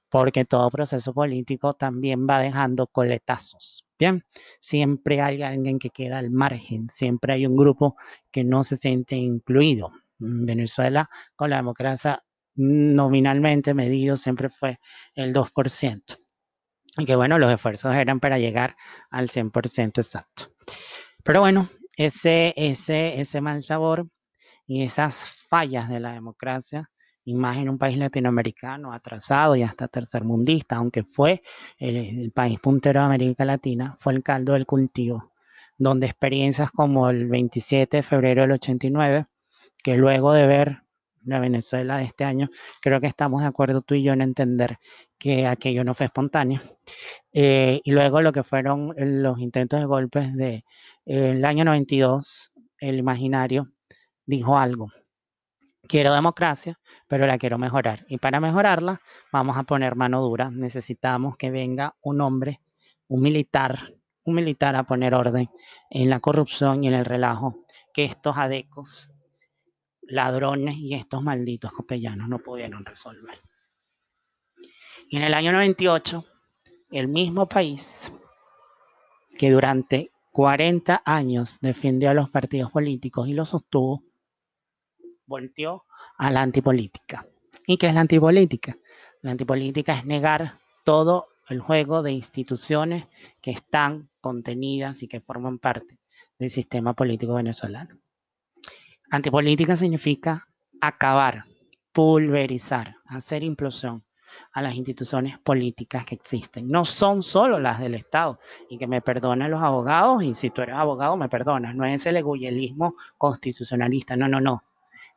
porque 0.08 0.44
todo 0.44 0.70
proceso 0.70 1.12
político 1.12 1.74
también 1.74 2.26
va 2.28 2.40
dejando 2.40 2.86
coletazos. 2.86 3.84
Bien, 3.98 4.24
siempre 4.60 5.20
hay 5.20 5.42
alguien 5.42 5.78
que 5.78 5.90
queda 5.90 6.18
al 6.18 6.30
margen, 6.30 6.88
siempre 6.88 7.34
hay 7.34 7.46
un 7.46 7.56
grupo 7.56 7.96
que 8.30 8.44
no 8.44 8.64
se 8.64 8.76
siente 8.76 9.16
incluido. 9.16 9.92
Venezuela, 10.18 11.10
con 11.36 11.50
la 11.50 11.56
democracia 11.56 12.20
nominalmente 12.56 13.74
medido, 13.74 14.16
siempre 14.16 14.48
fue 14.48 14.78
el 15.14 15.32
2%. 15.32 16.18
Y 16.96 17.06
que 17.06 17.16
bueno, 17.16 17.38
los 17.38 17.52
esfuerzos 17.52 17.94
eran 17.94 18.20
para 18.20 18.38
llegar 18.38 18.76
al 19.10 19.28
100% 19.28 20.00
exacto. 20.00 20.52
Pero 21.24 21.40
bueno, 21.40 21.68
ese, 21.96 22.52
ese, 22.56 23.20
ese 23.20 23.40
mal 23.40 23.62
sabor 23.62 24.08
y 24.66 24.82
esas 24.82 25.24
fallas 25.48 25.88
de 25.88 26.00
la 26.00 26.12
democracia, 26.12 26.90
y 27.24 27.34
más 27.34 27.56
en 27.56 27.70
un 27.70 27.78
país 27.78 27.96
latinoamericano 27.96 28.92
atrasado 28.92 29.56
y 29.56 29.62
hasta 29.62 29.88
tercermundista, 29.88 30.76
aunque 30.76 31.04
fue 31.04 31.42
el, 31.78 31.96
el 31.96 32.32
país 32.32 32.60
puntero 32.60 33.00
de 33.00 33.06
América 33.06 33.44
Latina, 33.44 33.96
fue 34.00 34.12
el 34.12 34.22
caldo 34.22 34.52
del 34.52 34.66
cultivo, 34.66 35.32
donde 35.78 36.06
experiencias 36.06 36.70
como 36.70 37.08
el 37.08 37.26
27 37.28 37.98
de 37.98 38.02
febrero 38.02 38.42
del 38.42 38.52
89, 38.52 39.26
que 39.82 39.96
luego 39.96 40.32
de 40.32 40.46
ver 40.46 40.84
la 41.24 41.40
Venezuela 41.40 41.98
de 41.98 42.04
este 42.04 42.24
año, 42.24 42.48
creo 42.80 43.00
que 43.00 43.06
estamos 43.06 43.40
de 43.42 43.48
acuerdo 43.48 43.82
tú 43.82 43.94
y 43.94 44.02
yo 44.02 44.12
en 44.12 44.20
entender 44.20 44.78
que 45.18 45.46
aquello 45.46 45.84
no 45.84 45.94
fue 45.94 46.06
espontáneo. 46.06 46.60
Eh, 47.32 47.80
y 47.84 47.90
luego 47.92 48.20
lo 48.20 48.32
que 48.32 48.42
fueron 48.42 48.94
los 48.96 49.38
intentos 49.38 49.80
de 49.80 49.86
golpes 49.86 50.34
de 50.34 50.64
eh, 51.06 51.30
el 51.30 51.44
año 51.44 51.64
92, 51.64 52.52
el 52.78 52.98
imaginario 52.98 53.73
dijo 54.26 54.58
algo. 54.58 54.90
Quiero 55.86 56.14
democracia, 56.14 56.78
pero 57.08 57.26
la 57.26 57.38
quiero 57.38 57.58
mejorar. 57.58 58.06
Y 58.08 58.18
para 58.18 58.40
mejorarla, 58.40 59.00
vamos 59.30 59.56
a 59.56 59.64
poner 59.64 59.96
mano 59.96 60.22
dura. 60.22 60.50
Necesitamos 60.50 61.36
que 61.36 61.50
venga 61.50 61.94
un 62.02 62.20
hombre, 62.20 62.60
un 63.08 63.20
militar, 63.20 63.92
un 64.24 64.34
militar 64.34 64.76
a 64.76 64.84
poner 64.84 65.14
orden 65.14 65.50
en 65.90 66.08
la 66.08 66.20
corrupción 66.20 66.82
y 66.82 66.88
en 66.88 66.94
el 66.94 67.04
relajo 67.04 67.66
que 67.92 68.04
estos 68.04 68.36
adecos, 68.36 69.12
ladrones 70.02 70.76
y 70.76 70.94
estos 70.94 71.22
malditos 71.22 71.72
copellanos 71.72 72.28
no 72.28 72.38
pudieron 72.38 72.84
resolver. 72.84 73.40
Y 75.08 75.18
en 75.18 75.22
el 75.22 75.34
año 75.34 75.52
98, 75.52 76.24
el 76.90 77.08
mismo 77.08 77.46
país 77.46 78.10
que 79.38 79.50
durante 79.50 80.10
40 80.32 81.02
años 81.04 81.58
defendió 81.60 82.10
a 82.10 82.14
los 82.14 82.30
partidos 82.30 82.70
políticos 82.70 83.28
y 83.28 83.34
los 83.34 83.50
sostuvo, 83.50 84.02
volteó 85.26 85.84
a 86.18 86.30
la 86.30 86.42
antipolítica. 86.42 87.26
¿Y 87.66 87.76
qué 87.76 87.88
es 87.88 87.94
la 87.94 88.00
antipolítica? 88.00 88.76
La 89.22 89.30
antipolítica 89.30 89.94
es 89.94 90.04
negar 90.04 90.58
todo 90.84 91.28
el 91.48 91.60
juego 91.60 92.02
de 92.02 92.12
instituciones 92.12 93.06
que 93.40 93.50
están 93.50 94.08
contenidas 94.20 95.02
y 95.02 95.08
que 95.08 95.20
forman 95.20 95.58
parte 95.58 95.98
del 96.38 96.50
sistema 96.50 96.94
político 96.94 97.34
venezolano. 97.34 97.98
Antipolítica 99.10 99.76
significa 99.76 100.48
acabar, 100.80 101.44
pulverizar, 101.92 102.96
hacer 103.06 103.42
implosión 103.42 104.04
a 104.52 104.62
las 104.62 104.74
instituciones 104.74 105.38
políticas 105.38 106.04
que 106.04 106.16
existen. 106.16 106.68
No 106.68 106.84
son 106.84 107.22
solo 107.22 107.60
las 107.60 107.78
del 107.78 107.94
Estado. 107.94 108.40
Y 108.68 108.78
que 108.78 108.88
me 108.88 109.00
perdonen 109.00 109.50
los 109.50 109.62
abogados, 109.62 110.22
y 110.22 110.34
si 110.34 110.50
tú 110.50 110.62
eres 110.62 110.74
abogado, 110.74 111.16
me 111.16 111.28
perdonas. 111.28 111.74
No 111.74 111.84
es 111.84 112.04
el 112.06 112.16
eguyelismo 112.16 112.96
constitucionalista, 113.16 114.16
no, 114.16 114.26
no, 114.26 114.40
no 114.40 114.64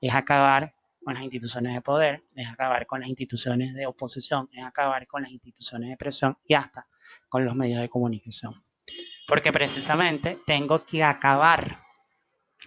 es 0.01 0.13
acabar 0.13 0.73
con 1.03 1.13
las 1.13 1.23
instituciones 1.23 1.73
de 1.73 1.81
poder, 1.81 2.23
es 2.35 2.47
acabar 2.47 2.85
con 2.85 2.99
las 2.99 3.09
instituciones 3.09 3.73
de 3.73 3.85
oposición, 3.85 4.49
es 4.51 4.63
acabar 4.63 5.07
con 5.07 5.21
las 5.21 5.31
instituciones 5.31 5.89
de 5.89 5.97
presión 5.97 6.37
y 6.45 6.53
hasta 6.53 6.87
con 7.29 7.45
los 7.45 7.55
medios 7.55 7.81
de 7.81 7.89
comunicación. 7.89 8.61
Porque 9.27 9.51
precisamente 9.51 10.39
tengo 10.45 10.85
que 10.85 11.03
acabar 11.03 11.79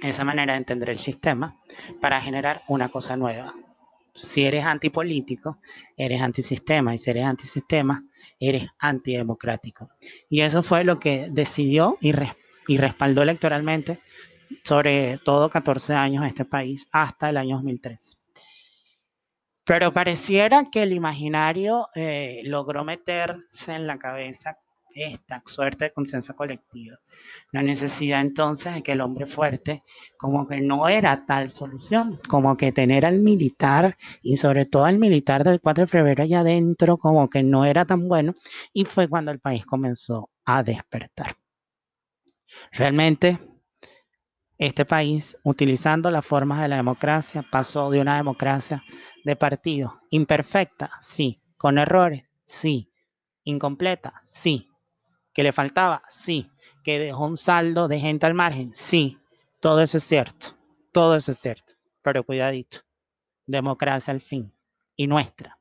esa 0.03 0.25
manera 0.25 0.55
de 0.55 0.59
entender 0.59 0.91
el 0.91 0.99
sistema 0.99 1.61
para 2.01 2.21
generar 2.21 2.63
una 2.69 2.89
cosa 2.89 3.17
nueva. 3.17 3.55
Si 4.15 4.45
eres 4.45 4.65
antipolítico, 4.65 5.59
eres 5.97 6.21
antisistema, 6.21 6.95
y 6.95 6.99
si 6.99 7.11
eres 7.11 7.25
antisistema, 7.25 8.05
eres 8.39 8.69
antidemocrático. 8.79 9.91
Y 10.29 10.41
eso 10.41 10.63
fue 10.63 10.85
lo 10.85 10.99
que 10.99 11.29
decidió 11.31 11.97
y, 12.01 12.13
y 12.67 12.79
respaldó 12.79 13.23
electoralmente 13.23 14.01
sobre 14.65 15.19
todo 15.19 15.51
14 15.51 15.95
años 15.95 16.23
en 16.23 16.29
este 16.29 16.45
país 16.45 16.87
hasta 16.91 17.31
el 17.31 17.37
año 17.37 17.57
2003. 17.57 18.19
Pero 19.65 19.93
pareciera 19.93 20.65
que 20.71 20.83
el 20.83 20.93
imaginario 20.93 21.89
eh, 21.95 22.41
logró 22.45 22.85
meterse 22.85 23.75
en 23.75 23.87
la 23.87 23.99
cabeza 23.99 24.59
esta 24.95 25.43
suerte 25.47 25.85
de 25.85 25.93
conciencia 25.93 26.35
colectiva. 26.35 26.99
La 27.53 27.63
necesidad 27.63 28.21
entonces 28.21 28.75
de 28.75 28.83
que 28.83 28.93
el 28.93 29.01
hombre 29.01 29.27
fuerte, 29.27 29.83
como 30.17 30.49
que 30.49 30.61
no 30.61 30.89
era 30.89 31.25
tal 31.27 31.51
solución, 31.51 32.21
como 32.29 32.57
que 32.57 32.73
tener 32.73 33.07
al 33.07 33.21
militar 33.21 33.97
y 34.23 34.37
sobre 34.37 34.67
todo 34.67 34.85
al 34.85 34.99
militar 34.99 35.45
del 35.45 35.61
4 35.61 35.85
de 35.85 35.89
febrero 35.89 36.23
allá 36.23 36.41
adentro, 36.41 36.97
como 36.97 37.29
que 37.29 37.43
no 37.43 37.65
era 37.65 37.85
tan 37.85 38.09
bueno, 38.09 38.35
y 38.73 38.85
fue 38.85 39.09
cuando 39.09 39.31
el 39.31 39.41
país 39.41 39.65
comenzó 39.65 40.31
a 40.45 40.63
despertar. 40.63 41.37
Realmente 42.73 43.39
este 44.61 44.85
país, 44.85 45.39
utilizando 45.43 46.11
las 46.11 46.27
formas 46.27 46.61
de 46.61 46.69
la 46.69 46.77
democracia, 46.77 47.43
pasó 47.51 47.91
de 47.91 47.99
una 47.99 48.19
democracia 48.19 48.85
de 49.25 49.35
partido 49.35 50.03
imperfecta, 50.11 50.91
sí, 51.01 51.41
con 51.57 51.79
errores, 51.79 52.25
sí, 52.45 52.93
incompleta, 53.45 54.21
sí, 54.23 54.69
que 55.33 55.43
le 55.43 55.53
faltaba, 55.53 56.03
sí, 56.11 56.51
que 56.85 56.99
dejó 56.99 57.25
un 57.25 57.39
saldo 57.39 57.89
de 57.89 58.01
gente 58.01 58.27
al 58.27 58.35
margen, 58.35 58.73
sí, 58.75 59.17
todo 59.61 59.81
eso 59.81 59.97
es 59.97 60.05
cierto, 60.05 60.49
todo 60.93 61.17
eso 61.17 61.33
es 61.33 61.39
cierto, 61.39 61.73
pero 62.03 62.23
cuidadito, 62.23 62.81
democracia 63.47 64.13
al 64.13 64.21
fin, 64.21 64.55
y 64.95 65.07
nuestra, 65.07 65.59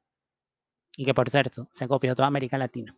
y 0.98 1.06
que 1.06 1.14
por 1.14 1.30
cierto, 1.30 1.70
se 1.72 1.88
copió 1.88 2.16
toda 2.16 2.28
América 2.28 2.58
Latina. 2.58 2.94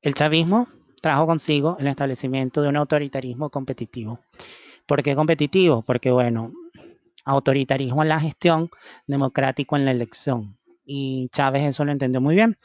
El 0.00 0.14
chavismo 0.14 0.68
trajo 1.02 1.26
consigo 1.26 1.76
el 1.80 1.88
establecimiento 1.88 2.62
de 2.62 2.68
un 2.68 2.76
autoritarismo 2.76 3.50
competitivo. 3.50 4.20
¿Por 4.86 5.02
qué 5.02 5.14
competitivo? 5.14 5.82
Porque, 5.82 6.10
bueno, 6.10 6.52
autoritarismo 7.24 8.02
en 8.02 8.08
la 8.08 8.20
gestión, 8.20 8.70
democrático 9.06 9.76
en 9.76 9.84
la 9.84 9.90
elección. 9.90 10.56
Y 10.84 11.28
Chávez 11.32 11.64
eso 11.64 11.84
lo 11.84 11.92
entendió 11.92 12.20
muy 12.20 12.34
bien. 12.34 12.56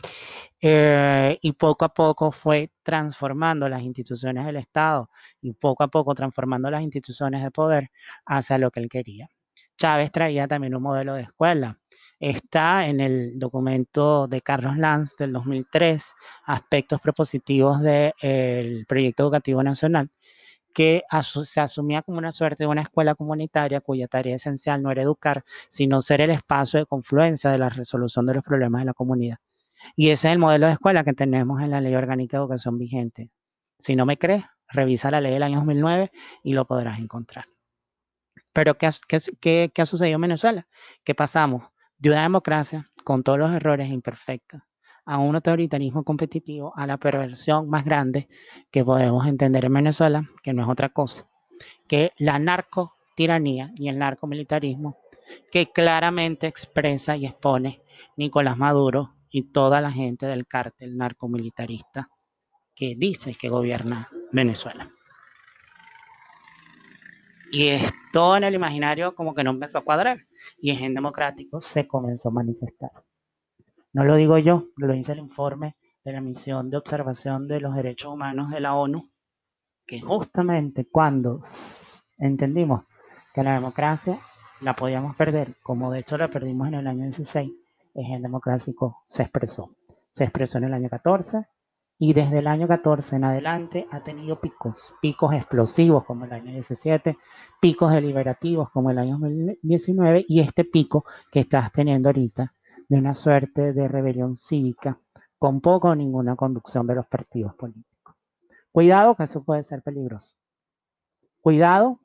Eh, 0.61 1.37
y 1.41 1.51
poco 1.53 1.85
a 1.85 1.93
poco 1.93 2.31
fue 2.31 2.71
transformando 2.83 3.67
las 3.69 3.81
instituciones 3.81 4.45
del 4.45 4.57
Estado 4.57 5.09
y 5.41 5.53
poco 5.53 5.83
a 5.83 5.87
poco 5.87 6.13
transformando 6.15 6.69
las 6.69 6.81
instituciones 6.83 7.43
de 7.43 7.51
poder 7.51 7.91
hacia 8.25 8.57
lo 8.57 8.71
que 8.71 8.79
él 8.81 8.89
quería. 8.89 9.29
Chávez 9.77 10.11
traía 10.11 10.47
también 10.47 10.75
un 10.75 10.83
modelo 10.83 11.13
de 11.15 11.23
escuela. 11.23 11.79
Está 12.19 12.87
en 12.87 12.99
el 12.99 13.37
documento 13.39 14.27
de 14.27 14.41
Carlos 14.41 14.77
Lanz 14.77 15.15
del 15.15 15.33
2003, 15.33 16.15
aspectos 16.45 16.99
propositivos 17.01 17.81
del 17.81 18.85
proyecto 18.87 19.23
educativo 19.23 19.63
nacional, 19.63 20.09
que 20.73 21.03
se 21.45 21.59
asumía 21.59 22.01
como 22.01 22.17
una 22.17 22.31
suerte 22.31 22.63
de 22.63 22.67
una 22.67 22.81
escuela 22.81 23.15
comunitaria 23.15 23.81
cuya 23.81 24.07
tarea 24.07 24.35
esencial 24.35 24.81
no 24.81 24.91
era 24.91 25.01
educar, 25.01 25.43
sino 25.69 26.01
ser 26.01 26.21
el 26.21 26.31
espacio 26.31 26.79
de 26.79 26.85
confluencia 26.85 27.51
de 27.51 27.57
la 27.57 27.69
resolución 27.69 28.25
de 28.25 28.35
los 28.35 28.43
problemas 28.43 28.81
de 28.81 28.85
la 28.85 28.93
comunidad. 28.93 29.37
Y 29.95 30.09
ese 30.09 30.27
es 30.27 30.33
el 30.33 30.39
modelo 30.39 30.67
de 30.67 30.73
escuela 30.73 31.03
que 31.03 31.13
tenemos 31.13 31.61
en 31.61 31.71
la 31.71 31.81
Ley 31.81 31.95
Orgánica 31.95 32.37
de 32.37 32.41
Educación 32.41 32.77
vigente. 32.77 33.31
Si 33.79 33.95
no 33.95 34.05
me 34.05 34.17
crees, 34.17 34.43
revisa 34.69 35.11
la 35.11 35.21
ley 35.21 35.33
del 35.33 35.43
año 35.43 35.57
2009 35.57 36.11
y 36.43 36.53
lo 36.53 36.65
podrás 36.65 36.99
encontrar. 36.99 37.45
Pero 38.53 38.77
¿qué, 38.77 38.89
qué, 39.39 39.71
qué 39.73 39.81
ha 39.81 39.85
sucedido 39.85 40.15
en 40.15 40.21
Venezuela? 40.21 40.67
Que 41.03 41.13
pasamos 41.13 41.63
de 41.99 42.09
una 42.09 42.23
democracia 42.23 42.89
con 43.03 43.23
todos 43.23 43.39
los 43.39 43.51
errores 43.51 43.89
imperfectos 43.89 44.61
a 45.05 45.19
un 45.19 45.35
autoritarismo 45.35 46.03
competitivo, 46.03 46.73
a 46.75 46.85
la 46.85 46.97
perversión 46.97 47.69
más 47.69 47.85
grande 47.85 48.27
que 48.71 48.83
podemos 48.83 49.25
entender 49.25 49.65
en 49.65 49.73
Venezuela, 49.73 50.29
que 50.43 50.53
no 50.53 50.63
es 50.63 50.67
otra 50.67 50.89
cosa 50.89 51.27
que 51.87 52.11
la 52.17 52.39
narcotiranía 52.39 53.71
y 53.75 53.89
el 53.89 53.99
narcomilitarismo 53.99 54.97
que 55.51 55.71
claramente 55.71 56.47
expresa 56.47 57.15
y 57.17 57.25
expone 57.25 57.81
Nicolás 58.15 58.57
Maduro 58.57 59.13
y 59.29 59.51
toda 59.51 59.81
la 59.81 59.91
gente 59.91 60.25
del 60.25 60.47
cártel 60.47 60.97
narcomilitarista 60.97 62.09
que 62.75 62.95
dice 62.95 63.35
que 63.35 63.49
gobierna 63.49 64.09
Venezuela. 64.31 64.91
Y 67.51 67.69
esto 68.17 68.35
en 68.35 68.45
el 68.45 68.55
imaginario 68.55 69.13
como 69.13 69.35
que 69.35 69.43
no 69.43 69.51
empezó 69.51 69.77
a 69.77 69.83
cuadrar 69.83 70.17
y 70.57 70.71
en 70.71 70.95
democrático 70.95 71.61
se 71.61 71.87
comenzó 71.87 72.29
a 72.29 72.31
manifestar. 72.31 72.89
No 73.93 74.05
lo 74.05 74.15
digo 74.15 74.39
yo, 74.39 74.69
lo 74.75 74.91
dice 74.91 75.11
el 75.11 75.19
informe 75.19 75.75
de 76.03 76.13
la 76.13 76.21
misión 76.21 76.71
de 76.71 76.77
observación 76.77 77.47
de 77.47 77.59
los 77.59 77.75
derechos 77.75 78.11
humanos 78.11 78.49
de 78.49 78.59
la 78.59 78.73
ONU, 78.73 79.11
que 79.85 80.01
justamente 80.01 80.87
cuando 80.89 81.43
entendimos 82.17 82.85
que 83.35 83.43
la 83.43 83.53
democracia 83.53 84.19
la 84.61 84.75
podíamos 84.75 85.15
perder, 85.15 85.55
como 85.61 85.91
de 85.91 85.99
hecho 85.99 86.17
la 86.17 86.27
perdimos 86.27 86.69
en 86.69 86.73
el 86.73 86.87
año 86.87 87.03
16, 87.03 87.51
el 87.93 88.03
gen 88.03 88.23
democrático 88.23 89.03
se 89.05 89.21
expresó. 89.21 89.75
Se 90.09 90.23
expresó 90.23 90.57
en 90.57 90.63
el 90.63 90.73
año 90.73 90.89
14 90.89 91.45
y 91.99 92.13
desde 92.13 92.39
el 92.39 92.47
año 92.47 92.67
14 92.67 93.15
en 93.15 93.23
adelante 93.23 93.87
ha 93.91 94.03
tenido 94.03 94.39
picos, 94.39 94.93
picos 95.01 95.33
explosivos 95.33 96.05
como 96.05 96.25
el 96.25 96.33
año 96.33 96.51
17, 96.51 97.17
picos 97.59 97.91
deliberativos 97.91 98.69
como 98.69 98.91
el 98.91 98.99
año 98.99 99.17
2019 99.17 100.25
y 100.27 100.41
este 100.41 100.63
pico 100.63 101.05
que 101.31 101.39
estás 101.39 101.71
teniendo 101.71 102.09
ahorita 102.09 102.53
de 102.87 102.97
una 102.99 103.13
suerte 103.13 103.73
de 103.73 103.87
rebelión 103.87 104.35
cívica 104.35 104.99
con 105.39 105.59
poco 105.59 105.89
o 105.89 105.95
ninguna 105.95 106.35
conducción 106.35 106.85
de 106.85 106.95
los 106.95 107.07
partidos 107.07 107.55
políticos. 107.55 108.15
Cuidado 108.71 109.15
que 109.15 109.23
eso 109.23 109.43
puede 109.43 109.63
ser 109.63 109.81
peligroso. 109.81 110.35
Cuidado 111.41 111.99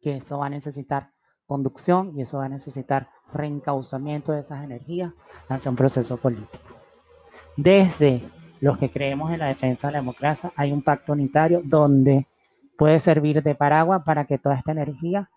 que 0.00 0.16
eso 0.16 0.38
va 0.38 0.46
a 0.46 0.50
necesitar 0.50 1.12
conducción 1.46 2.12
y 2.16 2.22
eso 2.22 2.38
va 2.38 2.46
a 2.46 2.50
necesitar 2.50 3.10
reencauzamiento 3.32 4.32
de 4.32 4.40
esas 4.40 4.64
energías 4.64 5.12
hacia 5.48 5.70
un 5.70 5.76
proceso 5.76 6.16
político. 6.16 6.58
Desde 7.56 8.22
los 8.60 8.78
que 8.78 8.90
creemos 8.90 9.32
en 9.32 9.40
la 9.40 9.46
defensa 9.46 9.88
de 9.88 9.92
la 9.92 9.98
democracia, 10.00 10.52
hay 10.56 10.72
un 10.72 10.82
pacto 10.82 11.12
unitario 11.12 11.62
donde 11.64 12.26
puede 12.76 13.00
servir 13.00 13.42
de 13.42 13.54
paraguas 13.54 14.02
para 14.04 14.24
que 14.24 14.38
toda 14.38 14.56
esta 14.56 14.72
energía 14.72 15.30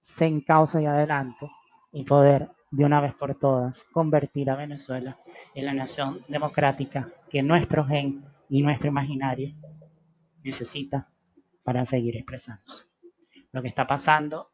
se 0.00 0.26
encauce 0.26 0.82
y 0.82 0.86
adelante 0.86 1.50
y 1.92 2.04
poder 2.04 2.50
de 2.70 2.84
una 2.84 3.00
vez 3.00 3.14
por 3.14 3.34
todas 3.34 3.82
convertir 3.92 4.50
a 4.50 4.56
Venezuela 4.56 5.18
en 5.54 5.64
la 5.64 5.74
nación 5.74 6.22
democrática 6.28 7.08
que 7.30 7.42
nuestro 7.42 7.84
gen 7.84 8.24
y 8.48 8.62
nuestro 8.62 8.88
imaginario 8.88 9.54
necesita 10.42 11.08
para 11.64 11.84
seguir 11.84 12.16
expresándose. 12.16 12.84
Lo 13.52 13.62
que 13.62 13.68
está 13.68 13.86
pasando, 13.86 14.52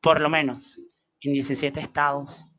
por 0.00 0.20
lo 0.20 0.28
menos 0.28 0.80
en 1.20 1.34
17 1.34 1.80
estados 1.80 2.49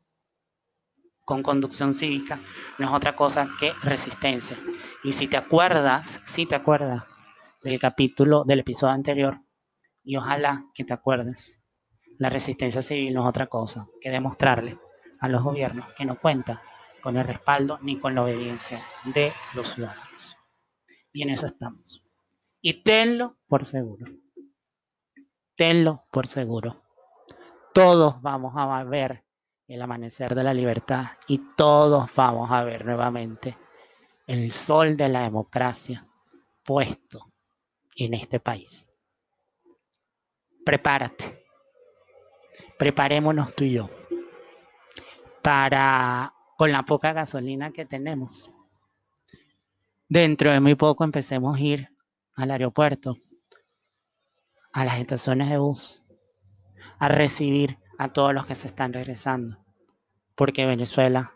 con 1.24 1.42
conducción 1.42 1.94
cívica 1.94 2.40
no 2.78 2.86
es 2.86 2.92
otra 2.92 3.14
cosa 3.14 3.48
que 3.58 3.72
resistencia. 3.82 4.58
Y 5.04 5.12
si 5.12 5.28
te 5.28 5.36
acuerdas, 5.36 6.20
si 6.24 6.46
te 6.46 6.54
acuerdas 6.54 7.04
del 7.62 7.78
capítulo 7.78 8.44
del 8.44 8.60
episodio 8.60 8.92
anterior, 8.92 9.40
y 10.04 10.16
ojalá 10.16 10.66
que 10.74 10.84
te 10.84 10.92
acuerdes, 10.92 11.60
la 12.18 12.28
resistencia 12.28 12.82
civil 12.82 13.14
no 13.14 13.22
es 13.22 13.28
otra 13.28 13.46
cosa 13.46 13.86
que 14.00 14.10
demostrarle 14.10 14.78
a 15.20 15.28
los 15.28 15.42
gobiernos 15.42 15.86
que 15.96 16.04
no 16.04 16.18
cuenta 16.18 16.62
con 17.00 17.16
el 17.16 17.24
respaldo 17.24 17.78
ni 17.82 17.98
con 17.98 18.14
la 18.14 18.22
obediencia 18.22 18.82
de 19.04 19.32
los 19.54 19.72
ciudadanos. 19.72 20.36
Y 21.12 21.22
en 21.22 21.30
eso 21.30 21.46
estamos. 21.46 22.02
Y 22.60 22.82
tenlo 22.82 23.36
por 23.48 23.64
seguro. 23.64 24.06
Tenlo 25.56 26.04
por 26.10 26.26
seguro. 26.26 26.82
Todos 27.74 28.20
vamos 28.22 28.54
a 28.56 28.84
ver 28.84 29.24
el 29.68 29.80
amanecer 29.80 30.34
de 30.34 30.44
la 30.44 30.54
libertad 30.54 31.06
y 31.28 31.38
todos 31.56 32.10
vamos 32.14 32.50
a 32.50 32.64
ver 32.64 32.84
nuevamente 32.84 33.56
el 34.26 34.52
sol 34.52 34.96
de 34.96 35.08
la 35.08 35.22
democracia 35.22 36.06
puesto 36.64 37.32
en 37.96 38.14
este 38.14 38.40
país. 38.40 38.88
Prepárate. 40.64 41.44
Preparémonos 42.78 43.54
tú 43.54 43.64
y 43.64 43.72
yo 43.72 43.88
para, 45.42 46.34
con 46.56 46.72
la 46.72 46.84
poca 46.84 47.12
gasolina 47.12 47.72
que 47.72 47.84
tenemos, 47.84 48.50
dentro 50.08 50.52
de 50.52 50.60
muy 50.60 50.76
poco 50.76 51.04
empecemos 51.04 51.56
a 51.56 51.60
ir 51.60 51.88
al 52.34 52.50
aeropuerto, 52.52 53.16
a 54.72 54.84
las 54.84 54.98
estaciones 54.98 55.50
de 55.50 55.58
bus, 55.58 56.06
a 56.98 57.08
recibir 57.08 57.78
a 58.02 58.12
todos 58.12 58.34
los 58.34 58.46
que 58.46 58.56
se 58.56 58.66
están 58.66 58.92
regresando 58.92 59.64
porque 60.34 60.66
Venezuela 60.66 61.34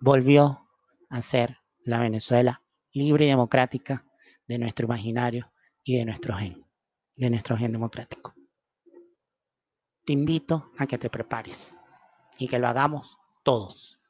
volvió 0.00 0.66
a 1.10 1.20
ser 1.20 1.58
la 1.84 1.98
Venezuela 1.98 2.62
libre 2.92 3.26
y 3.26 3.28
democrática 3.28 4.06
de 4.48 4.56
nuestro 4.56 4.86
imaginario 4.86 5.52
y 5.84 5.98
de 5.98 6.06
nuestro 6.06 6.34
gen, 6.38 6.64
de 7.18 7.28
nuestro 7.28 7.54
gen 7.54 7.72
democrático. 7.72 8.32
Te 10.06 10.14
invito 10.14 10.72
a 10.78 10.86
que 10.86 10.96
te 10.96 11.10
prepares 11.10 11.76
y 12.38 12.48
que 12.48 12.58
lo 12.58 12.68
hagamos 12.68 13.18
todos, 13.42 14.00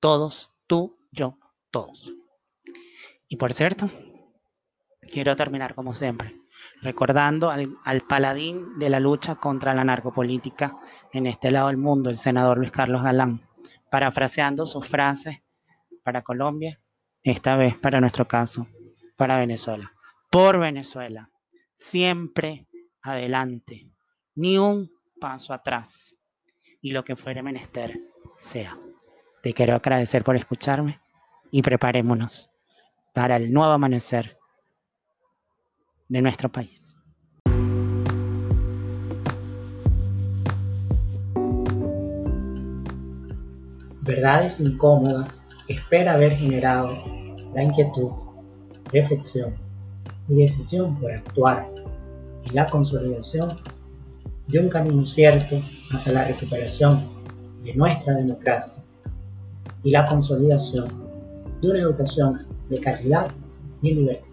todos, 0.00 0.50
tú, 0.66 0.98
yo, 1.12 1.38
todos. 1.70 2.12
Y 3.26 3.36
por 3.36 3.54
cierto, 3.54 3.90
quiero 5.10 5.34
terminar 5.34 5.74
como 5.74 5.94
siempre, 5.94 6.41
recordando 6.82 7.50
al, 7.50 7.78
al, 7.84 8.02
paladín 8.02 8.78
de 8.78 8.90
la 8.90 9.00
lucha 9.00 9.36
contra 9.36 9.74
la 9.74 9.84
narcopolítica 9.84 10.76
en 11.12 11.26
este 11.26 11.50
lado 11.50 11.68
del 11.68 11.76
mundo, 11.76 12.10
el 12.10 12.16
senador 12.16 12.58
Luis 12.58 12.72
Carlos 12.72 13.02
Galán, 13.02 13.40
parafraseando 13.90 14.66
sus 14.66 14.86
frases 14.86 15.42
para 16.02 16.22
Colombia, 16.22 16.80
esta 17.22 17.56
vez 17.56 17.78
para 17.78 18.00
nuestro 18.00 18.26
caso, 18.26 18.66
para 19.16 19.38
Venezuela. 19.38 19.92
Por 20.30 20.58
Venezuela, 20.58 21.30
siempre 21.76 22.66
adelante, 23.00 23.88
ni 24.34 24.58
un 24.58 24.90
paso 25.20 25.52
atrás. 25.52 26.14
Y 26.80 26.90
lo 26.90 27.04
que 27.04 27.14
fuere 27.14 27.42
menester 27.42 27.96
sea. 28.38 28.76
Te 29.42 29.54
quiero 29.54 29.76
agradecer 29.76 30.24
por 30.24 30.34
escucharme 30.34 31.00
y 31.52 31.62
preparémonos 31.62 32.50
para 33.12 33.36
el 33.36 33.52
nuevo 33.52 33.72
amanecer 33.72 34.38
de 36.12 36.20
nuestro 36.20 36.52
país. 36.52 36.92
verdades 44.02 44.58
incómodas 44.58 45.44
espera 45.68 46.14
haber 46.14 46.32
generado 46.32 46.90
la 47.54 47.62
inquietud, 47.62 48.10
reflexión 48.92 49.54
y 50.28 50.42
decisión 50.42 50.98
por 50.98 51.12
actuar 51.12 51.70
en 52.44 52.54
la 52.54 52.66
consolidación 52.66 53.56
de 54.48 54.58
un 54.58 54.68
camino 54.68 55.06
cierto 55.06 55.62
hacia 55.92 56.12
la 56.12 56.24
recuperación 56.24 57.02
de 57.64 57.74
nuestra 57.74 58.16
democracia 58.16 58.82
y 59.84 59.90
la 59.92 60.04
consolidación 60.06 60.88
de 61.60 61.70
una 61.70 61.80
educación 61.80 62.46
de 62.68 62.80
calidad 62.80 63.30
y 63.82 63.94
libertad. 63.94 64.31